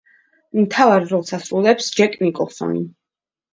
მთავარ 0.59 1.05
როლს 1.11 1.35
ასრულებს 1.39 1.93
ჯეკ 2.01 2.19
ნიკოლსონი. 2.25 2.85